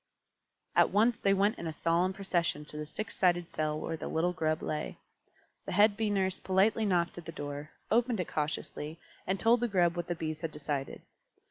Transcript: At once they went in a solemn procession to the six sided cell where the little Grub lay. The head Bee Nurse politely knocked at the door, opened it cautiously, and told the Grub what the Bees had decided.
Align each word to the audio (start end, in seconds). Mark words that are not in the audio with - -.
At 0.75 0.89
once 0.89 1.17
they 1.17 1.31
went 1.35 1.59
in 1.59 1.67
a 1.67 1.71
solemn 1.71 2.11
procession 2.11 2.65
to 2.65 2.75
the 2.75 2.87
six 2.87 3.15
sided 3.15 3.47
cell 3.49 3.79
where 3.79 3.95
the 3.95 4.07
little 4.07 4.33
Grub 4.33 4.63
lay. 4.63 4.97
The 5.67 5.73
head 5.73 5.95
Bee 5.95 6.09
Nurse 6.09 6.39
politely 6.39 6.85
knocked 6.87 7.19
at 7.19 7.25
the 7.25 7.31
door, 7.31 7.69
opened 7.91 8.19
it 8.19 8.27
cautiously, 8.27 8.97
and 9.27 9.39
told 9.39 9.59
the 9.59 9.67
Grub 9.67 9.95
what 9.95 10.07
the 10.07 10.15
Bees 10.15 10.41
had 10.41 10.49
decided. 10.51 11.03